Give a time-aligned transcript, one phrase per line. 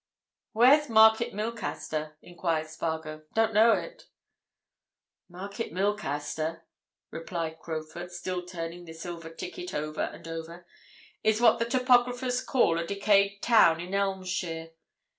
[0.53, 3.21] "Where's Market Milcaster?" enquired Spargo.
[3.35, 4.07] "Don't know it."
[5.29, 6.63] "Market Milcaster,"
[7.11, 10.65] replied Crowfoot, still turning the silver ticket over and over,
[11.23, 14.71] "is what the topographers call a decayed town in Elmshire.